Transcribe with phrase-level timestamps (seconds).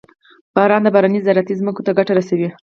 [0.55, 2.49] •باران د بارانۍ زراعتي ځمکو ته ګټه رسوي.